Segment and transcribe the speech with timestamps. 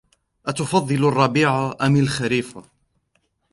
[0.45, 2.57] أتفضل الربيع أم الخريف؟